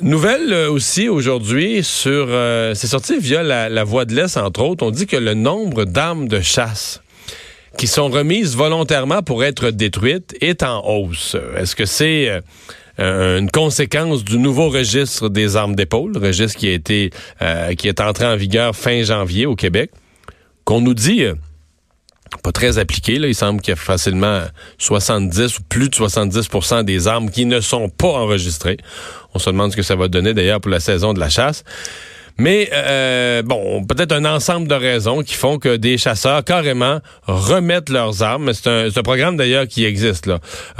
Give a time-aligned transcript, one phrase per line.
[0.00, 4.62] Nouvelle euh, aussi aujourd'hui sur, euh, c'est sorti via la, la Voix de l'Est entre
[4.62, 7.00] autres, on dit que le nombre d'armes de chasse
[7.78, 11.36] qui sont remises volontairement pour être détruites est en hausse.
[11.56, 12.42] Est-ce que c'est
[12.98, 17.10] euh, une conséquence du nouveau registre des armes d'épaule, registre qui a été
[17.78, 19.90] qui est entré en vigueur fin janvier au Québec,
[20.64, 21.24] qu'on nous dit
[22.42, 23.18] pas très appliqué.
[23.18, 23.28] Là?
[23.28, 24.42] Il semble qu'il y a facilement
[24.78, 28.78] 70 ou plus de 70% des armes qui ne sont pas enregistrées.
[29.34, 31.64] On se demande ce que ça va donner d'ailleurs pour la saison de la chasse.
[32.36, 37.90] Mais euh, bon, peut-être un ensemble de raisons qui font que des chasseurs carrément remettent
[37.90, 38.52] leurs armes.
[38.52, 40.28] C'est un, programme d'ailleurs qui existe.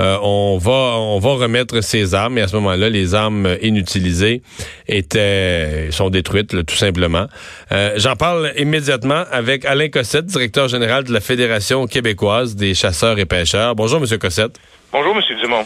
[0.01, 4.43] Euh, on va on va remettre ces armes et à ce moment-là, les armes inutilisées
[4.89, 7.27] étaient sont détruites tout simplement.
[7.71, 13.19] Euh, J'en parle immédiatement avec Alain Cossette, directeur général de la Fédération québécoise des chasseurs
[13.21, 13.77] et pêcheurs.
[13.77, 14.59] Bonjour, Monsieur Cossette.
[14.95, 15.23] Bonjour, M.
[15.41, 15.65] Dumont.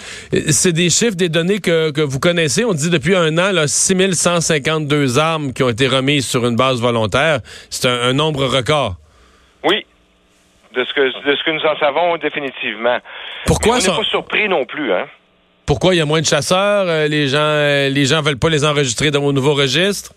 [0.48, 2.64] C'est des chiffres, des données que, que, vous connaissez.
[2.64, 6.80] On dit depuis un an, là, 6152 armes qui ont été remises sur une base
[6.80, 7.40] volontaire.
[7.68, 8.94] C'est un, un, nombre record.
[9.64, 9.84] Oui,
[10.74, 13.00] de ce, que, de ce que nous en savons définitivement.
[13.44, 13.90] Pourquoi Mais on ça...
[13.90, 15.06] n'est pas surpris non plus, hein?
[15.66, 16.86] Pourquoi il y a moins de chasseurs?
[16.88, 20.14] Euh, les gens euh, les gens veulent pas les enregistrer dans vos nouveaux registres?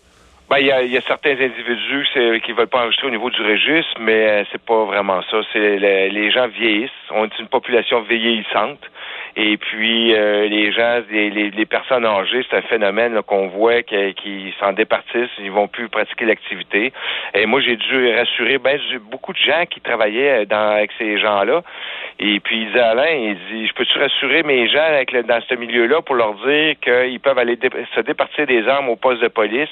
[0.49, 2.07] Ben, il y a, y a, certains individus
[2.45, 5.41] qui veulent pas enregistrer au niveau du registre, mais euh, c'est pas vraiment ça.
[5.51, 6.89] C'est le, les gens vieillissent.
[7.09, 8.79] On est une population vieillissante.
[9.35, 13.81] Et puis euh, les gens, les, les, les, personnes âgées, c'est un phénomène qu'on voit
[13.81, 16.91] qui, qui s'en départissent, ils vont plus pratiquer l'activité.
[17.33, 18.77] Et moi, j'ai dû rassurer ben,
[19.09, 21.61] beaucoup de gens qui travaillaient dans, avec ces gens-là.
[22.19, 25.39] Et puis il disait Alain, il dit, je peux-tu rassurer mes gens avec le, dans
[25.47, 29.21] ce milieu-là pour leur dire qu'ils peuvent aller dé se départir des armes au poste
[29.21, 29.69] de police?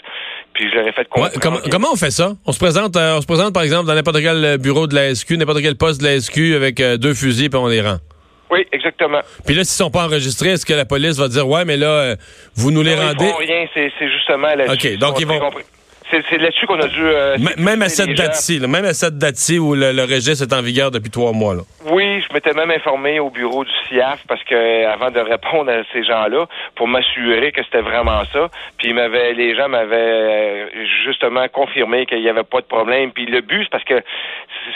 [0.54, 1.34] Puis je leur ai fait comprendre.
[1.34, 2.32] Ouais, comment, comment, on fait ça?
[2.48, 5.14] On se présente, euh, on se présente par exemple dans n'importe quel bureau de la
[5.14, 7.98] SQ, n'importe quel poste de la SQ avec euh, deux fusils puis on les rend.
[8.52, 9.22] Oui, exactement.
[9.46, 11.88] Puis là, s'ils sont pas enregistrés, est-ce que la police va dire ouais, mais là,
[11.88, 12.16] euh,
[12.56, 13.26] vous nous les non, rendez?
[13.26, 14.94] ils font rien, c'est justement là-dessus.
[14.94, 15.40] Ok, donc ils vont.
[16.12, 17.02] C'est là-dessus qu'on a dû.
[17.02, 20.62] Euh, même à cette date-ci, même à cette date-ci où le, le, registre est en
[20.62, 21.54] vigueur depuis trois mois.
[21.54, 21.62] Là.
[21.92, 25.84] Oui, je m'étais même informé au bureau du CIAF parce que avant de répondre à
[25.94, 28.50] ces gens-là, pour m'assurer que c'était vraiment ça.
[28.78, 30.68] Puis m'avait, les gens m'avaient
[31.06, 33.12] justement confirmé qu'il n'y avait pas de problème.
[33.12, 34.02] Puis le but, c'est parce que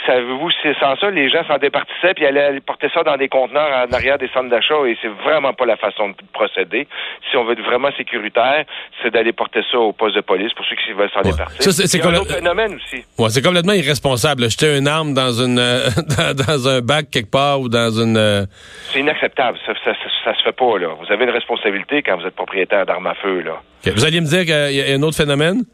[0.06, 3.86] savez-vous, c'est sans ça, les gens s'en départissaient puis allaient porter ça dans des conteneurs
[3.88, 6.86] en arrière des centres d'achat et c'est vraiment pas la façon de procéder.
[7.30, 8.64] Si on veut être vraiment sécuritaire,
[9.02, 11.44] c'est d'aller porter ça au poste de police pour ceux qui veulent s'en ouais.
[11.58, 13.04] c'est, c'est un autre phénomène aussi.
[13.18, 14.50] Ouais, c'est complètement irresponsable.
[14.50, 18.16] Jeter une arme dans une euh, dans, dans, un bac quelque part ou dans une.
[18.16, 18.46] Euh...
[18.92, 19.58] C'est inacceptable.
[19.66, 20.88] Ça, ça, ça, ça, se fait pas là.
[21.00, 23.60] Vous avez une responsabilité quand vous êtes propriétaire d'armes à feu là.
[23.80, 23.90] Okay.
[23.94, 25.64] Vous alliez me dire qu'il y a un autre phénomène?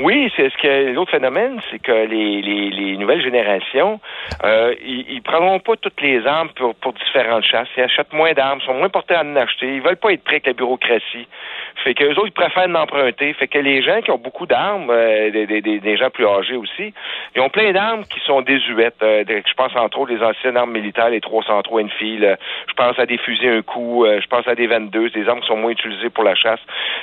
[0.00, 4.00] Oui, c'est ce que l'autre phénomène, c'est que les, les, les, nouvelles générations,
[4.42, 7.68] euh, ils, ils prendront pas toutes les armes pour, pour différentes chasses.
[7.76, 9.76] Ils achètent moins d'armes, sont moins portés à en acheter.
[9.76, 11.28] Ils veulent pas être prêts avec la bureaucratie.
[11.84, 13.32] Fait que les autres, ils préfèrent l'emprunter.
[13.34, 16.56] Fait que les gens qui ont beaucoup d'armes, euh, des, des, des, gens plus âgés
[16.56, 16.92] aussi,
[17.36, 19.02] ils ont plein d'armes qui sont désuètes.
[19.02, 22.38] Euh, je pense entre autres les anciennes armes militaires, les 303 Enfield.
[22.68, 24.04] Je pense à des fusils un coup.
[24.04, 26.60] Euh, je pense à des 22, des armes qui sont moins utilisées pour la chasse.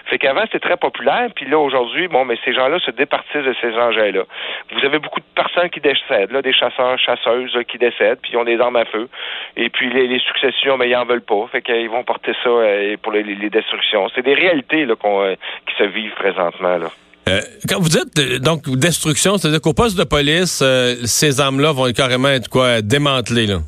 [0.07, 1.29] Fait qu'avant, c'était très populaire.
[1.35, 4.23] Puis là, aujourd'hui, bon, mais ces gens-là se départissent de ces engins-là.
[4.71, 8.37] Vous avez beaucoup de personnes qui décèdent, là, des chasseurs, chasseuses qui décèdent, puis ils
[8.37, 9.07] ont des armes à feu.
[9.57, 11.47] Et puis les, successions, mais ils en veulent pas.
[11.51, 14.07] Fait qu'ils vont porter ça euh, pour les, destructions.
[14.15, 15.35] C'est des réalités là, euh,
[15.67, 16.79] qui se vivent présentement.
[17.29, 20.63] Euh, quand vous dites donc destruction, c'est-à-dire qu'au poste de police,
[21.05, 23.59] ces armes-là vont carrément être quoi démantelées là?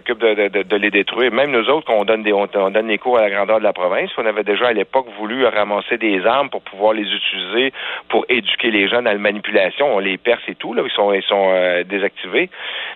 [0.00, 1.30] S'occupent de, de, de, les détruire.
[1.30, 3.64] Même nous autres, on donne des on, on, donne les cours à la grandeur de
[3.64, 7.74] la province, on avait déjà à l'époque voulu ramasser des armes pour pouvoir les utiliser
[8.08, 9.94] pour éduquer les gens dans la manipulation.
[9.94, 12.48] On les perce et tout, là, ils sont ils sont euh, désactivés,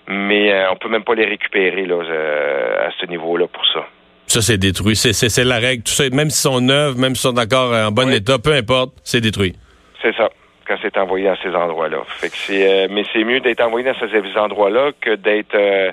[0.08, 3.84] mais euh, on peut même pas les récupérer là euh, à ce niveau-là pour ça.
[4.26, 4.96] Ça, c'est détruit.
[4.96, 5.82] C'est la règle.
[5.82, 8.16] Tout ça, même s'ils sont neufs, même s'ils sont encore en bon oui.
[8.16, 9.54] état, peu importe, c'est détruit.
[10.00, 10.30] C'est ça
[10.66, 11.98] quand c'est envoyé à ces endroits-là.
[12.06, 15.92] Fait que c'est, euh, mais c'est mieux d'être envoyé dans ces endroits-là que d'être euh,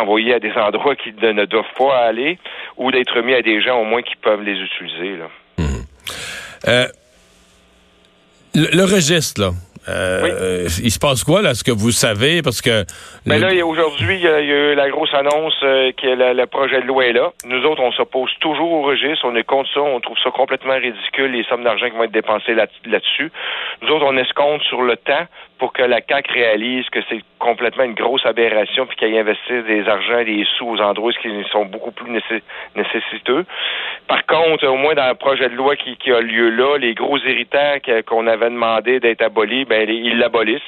[0.00, 2.38] envoyé à des endroits qui ne, doivent pas aller
[2.76, 5.16] ou d'être mis à des gens au moins qui peuvent les utiliser.
[5.16, 5.28] Là.
[5.58, 5.64] Mmh.
[6.68, 6.86] Euh,
[8.54, 9.50] le, le, registre, là.
[9.88, 10.80] Euh, oui.
[10.82, 12.42] Il se passe quoi là, ce que vous savez?
[12.42, 12.84] Parce que
[13.24, 16.80] ben là aujourd'hui il y, a eu la grosse annonce euh, que le, le, projet
[16.80, 17.30] de loi est là.
[17.44, 20.74] Nous autres on s'oppose toujours au registre, on est contre ça, on trouve ça complètement
[20.74, 23.30] ridicule les sommes d'argent qui vont être dépensées là, là-dessus.
[23.82, 25.26] Nous autres on escompte sur le temps
[25.58, 29.88] pour que la CAC réalise que c'est complètement une grosse aberration puis qu'elle investisse des
[29.88, 32.42] argents et des sous aux endroits qui sont beaucoup plus nécess
[32.74, 33.44] nécessiteux.
[34.06, 37.18] Par contre, au moins dans le projet de loi qui, a lieu là, les gros
[37.18, 40.62] héritaires qu'on avait demandé d'être abolis, ben ils l'abolissent.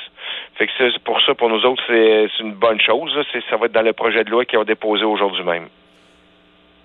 [0.57, 3.17] Fait que pour ça, pour nous autres, c'est une bonne chose.
[3.51, 5.69] Ça va être dans le projet de loi qu'ils ont déposé aujourd'hui même.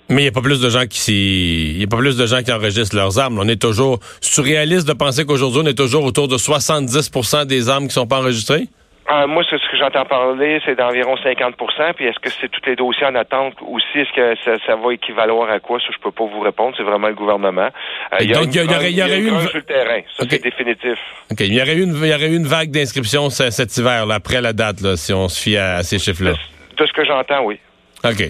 [0.09, 2.25] Mais il n'y a pas plus de gens qui il y a pas plus de
[2.25, 3.39] gens qui enregistrent leurs armes.
[3.39, 7.87] On est toujours surréaliste de penser qu'aujourd'hui on est toujours autour de 70% des armes
[7.87, 8.67] qui sont pas enregistrées?
[9.05, 12.61] Ah, moi, c'est ce que j'entends parler, c'est d'environ 50% Puis est-ce que c'est tous
[12.65, 13.99] les dossiers en attente aussi?
[13.99, 15.79] Est-ce que ça, ça, va équivaloir à quoi?
[15.79, 16.73] Ça, je peux pas vous répondre.
[16.77, 17.67] C'est vraiment le gouvernement.
[18.13, 19.41] Euh, il y, donc, il y, aurait, il y aurait eu une...
[19.41, 19.99] sur le terrain.
[20.17, 20.97] Ça, c'est définitif.
[21.29, 21.39] OK.
[21.41, 24.15] Il y aurait eu une, il y aurait eu une vague d'inscriptions cet hiver, là,
[24.15, 26.31] après la date, là, si on se fie à, ces chiffres-là.
[26.31, 27.59] De, de, ce que j'entends, oui.
[28.05, 28.23] OK.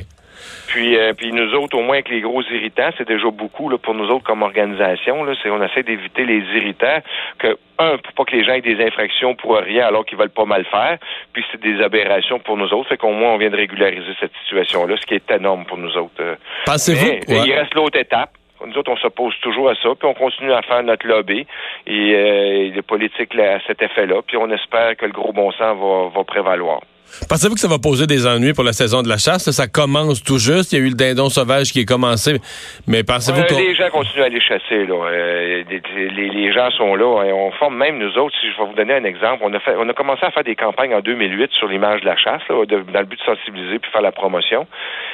[0.67, 3.77] Puis, euh, puis nous autres, au moins avec les gros irritants, c'est déjà beaucoup là,
[3.77, 5.23] pour nous autres comme organisation.
[5.23, 6.99] Là, c'est on essaie d'éviter les irritants.
[7.37, 10.29] Que un, pour pas que les gens aient des infractions pour rien alors qu'ils veulent
[10.29, 10.97] pas mal faire.
[11.33, 12.89] Puis c'est des aberrations pour nous autres.
[12.89, 15.95] Fait qu'au moins on vient de régulariser cette situation-là, ce qui est énorme pour nous
[15.97, 16.21] autres.
[16.21, 16.35] Euh.
[16.65, 18.31] Pensez-vous Il reste l'autre étape.
[18.65, 21.45] Nous autres, on s'oppose toujours à ça, puis on continue à faire notre lobby
[21.85, 25.77] et euh, les politiques à cet effet-là, puis on espère que le gros bon sens
[25.77, 26.79] va, va prévaloir.
[27.29, 29.49] Pensez-vous que ça va poser des ennuis pour la saison de la chasse?
[29.51, 30.73] Ça commence tout juste.
[30.73, 32.39] Il y a eu le dindon sauvage qui est commencé.
[32.87, 33.53] Mais pensez-vous que...
[33.53, 34.85] Les gens continuent à aller chasser.
[34.85, 34.95] Là.
[34.95, 37.05] Euh, les, gens sont là.
[37.05, 38.35] on forme même nous autres.
[38.41, 40.43] Si je vais vous donner un exemple, on a, fait, on a commencé à faire
[40.43, 43.79] des campagnes en 2008 sur l'image de la chasse, là, dans le but de sensibiliser
[43.79, 44.67] puis faire la promotion.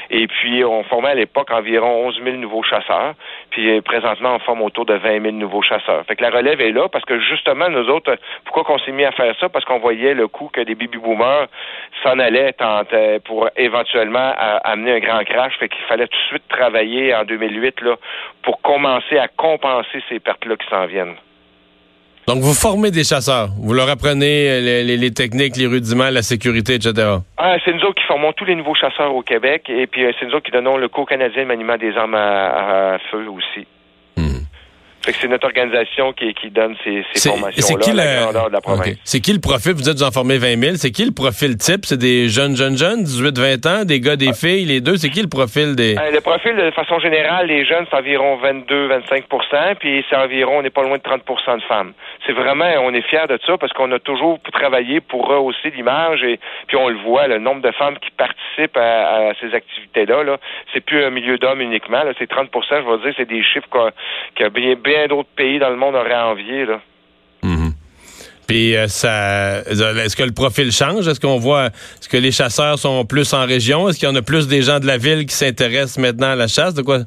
[0.09, 3.13] Et puis, on formait à l'époque environ 11 000 nouveaux chasseurs.
[3.51, 6.03] Puis, euh, présentement, on forme autour de 20 000 nouveaux chasseurs.
[6.05, 8.15] Fait que la relève est là parce que, justement, nous autres,
[8.45, 9.49] pourquoi qu'on s'est mis à faire ça?
[9.49, 11.47] Parce qu'on voyait le coup que des baby-boomers
[12.03, 14.33] s'en allait tenter pour éventuellement
[14.63, 15.53] amener un grand crash.
[15.59, 17.95] Fait qu'il fallait tout de suite travailler en 2008 là,
[18.43, 21.15] pour commencer à compenser ces pertes-là qui s'en viennent.
[22.27, 23.47] Donc, vous formez des chasseurs.
[23.59, 26.93] Vous leur apprenez euh, les, techniques, les rudiments, la sécurité, etc.
[27.37, 29.63] Ah, c'est nous autres qui formons tous les nouveaux chasseurs au Québec.
[29.67, 32.13] Et puis, euh, c'est nous autres qui donnons le cours canadien de maniement des armes
[32.13, 33.65] à, à feu aussi
[35.17, 38.97] c'est notre organisation qui, qui donne ces, ces formations-là à la, de la province.
[39.03, 39.73] C'est qui le profil?
[39.73, 40.75] Vous êtes vous en formez 20 000.
[40.75, 41.85] C'est qui le profil type?
[41.85, 44.97] C'est des jeunes, jeunes, jeunes, 18, 20 ans, des gars, des filles, les deux?
[44.97, 45.97] C'est qui le profil des...
[45.97, 50.59] Euh, le profil, de façon générale, les jeunes, c'est environ 22, 25% puis c'est environ,
[50.59, 51.93] on n'est pas loin de 30% de femmes.
[52.25, 56.23] C'est vraiment, on est fiers de ça parce qu'on a toujours travaillé pour rehausser l'image
[56.23, 60.37] et puis on le voit, le nombre de femmes qui participent à, ces activités-là, -là,
[60.73, 63.91] c'est plus un milieu d'hommes uniquement, c'est 30% je vais dire, c'est des chiffres
[64.35, 66.65] qui a bien, bien d'autres pays dans le monde auraient envié.
[66.65, 66.81] Là.
[67.43, 67.71] Mhm.
[68.47, 71.07] Puis euh, ça, est-ce que le profil change?
[71.07, 73.87] Est-ce qu'on voit, est-ce que les chasseurs sont plus en région?
[73.87, 76.35] Est-ce qu'il y en a plus des gens de la ville qui s'intéressent maintenant à
[76.35, 76.73] la chasse?
[76.73, 76.99] De quoi?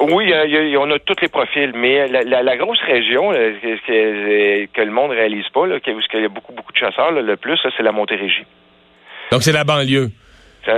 [0.00, 0.32] Oui,
[0.78, 5.76] on a tous les profils, mais la, grosse région que, le monde réalise pas, là,
[5.76, 8.46] où il y a beaucoup beaucoup de chasseurs, le plus, c'est la Montérégie.
[9.32, 10.10] Donc c'est la banlieue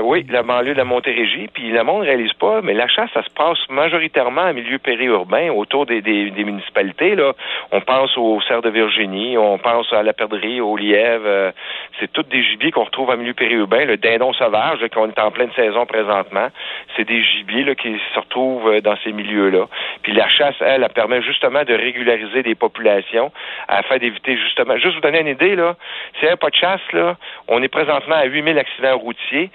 [0.02, 1.48] oui, la banlieue de la Montérégie.
[1.52, 4.78] Puis le monde ne réalise pas, mais la chasse, ça se passe majoritairement en milieu
[4.78, 6.00] périurbain, autour des,
[6.36, 7.14] municipalités.
[7.14, 7.32] Là.
[7.72, 11.24] On pense au cerf de Virginie, on pense à la perdrix, au lièvre.
[11.26, 11.50] Euh,
[11.98, 13.84] c'est toutes des gibiers qu'on retrouve en milieu périurbain.
[13.84, 16.48] Le dindon sauvage, qu'on est en pleine saison présentement,
[16.96, 19.66] c'est des gibiers là, qui se retrouvent euh, dans ces milieux-là.
[20.02, 23.32] Puis la chasse, elle, elle permet justement de régulariser des populations
[23.68, 24.76] afin d'éviter justement...
[24.76, 25.74] Juste vous donner une idée, là,
[26.14, 27.16] s'il n'y avait pas de chasse, là,
[27.48, 29.50] on est présentement à 8000 accidents routiers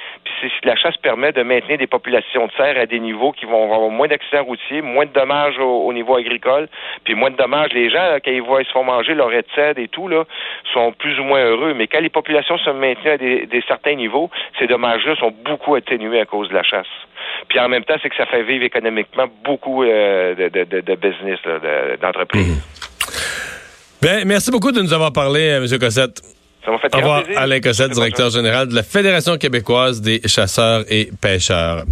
[0.50, 3.66] puis la chasse permet de maintenir des populations de cerfs à des niveaux qui vont
[3.66, 6.68] avoir moins d'accidents routiers, moins de dommages au, niveau agricole,
[7.04, 7.72] puis moins de dommages.
[7.74, 10.26] Les gens, quand ils se font manger leur cèdre et tout, là,
[10.74, 11.74] sont plus ou moins heureux.
[11.74, 16.22] Mais quand les populations se maintiennent à des, certains niveaux, ces dommages-là sont beaucoup atténués
[16.22, 16.88] à cause de la chasse.
[17.48, 21.40] Puis en même temps, c'est que ça fait vivre économiquement beaucoup euh, de, business,
[22.02, 22.64] d'entreprises.
[24.02, 25.80] Bien, merci beaucoup de nous avoir parlé, euh, M.
[25.80, 26.22] Cossette.
[26.66, 30.84] Ça m'a fait Au revoir, Alain Cossette, directeur général de la Fédération québécoise des chasseurs
[30.90, 31.86] et pêcheurs.